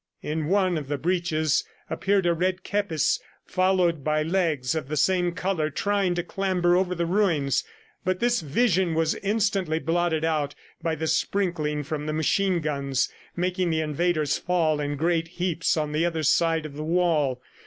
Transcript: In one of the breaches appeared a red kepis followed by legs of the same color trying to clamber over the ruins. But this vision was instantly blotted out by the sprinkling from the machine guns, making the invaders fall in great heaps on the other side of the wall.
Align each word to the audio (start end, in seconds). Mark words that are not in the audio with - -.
In 0.23 0.47
one 0.47 0.79
of 0.79 0.87
the 0.87 0.97
breaches 0.97 1.63
appeared 1.87 2.25
a 2.25 2.33
red 2.33 2.63
kepis 2.63 3.19
followed 3.45 4.03
by 4.03 4.23
legs 4.23 4.73
of 4.73 4.87
the 4.87 4.97
same 4.97 5.31
color 5.33 5.69
trying 5.69 6.15
to 6.15 6.23
clamber 6.23 6.75
over 6.75 6.95
the 6.95 7.05
ruins. 7.05 7.63
But 8.03 8.19
this 8.19 8.41
vision 8.41 8.95
was 8.95 9.13
instantly 9.13 9.77
blotted 9.77 10.25
out 10.25 10.55
by 10.81 10.95
the 10.95 11.05
sprinkling 11.05 11.83
from 11.83 12.07
the 12.07 12.13
machine 12.13 12.61
guns, 12.61 13.09
making 13.35 13.69
the 13.69 13.81
invaders 13.81 14.39
fall 14.39 14.79
in 14.79 14.95
great 14.95 15.27
heaps 15.37 15.77
on 15.77 15.91
the 15.91 16.03
other 16.03 16.23
side 16.23 16.65
of 16.65 16.73
the 16.75 16.83
wall. 16.83 17.39